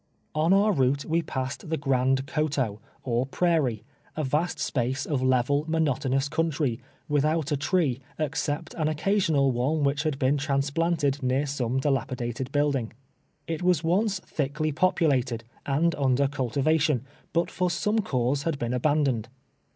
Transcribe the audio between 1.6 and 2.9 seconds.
the Grand Coteau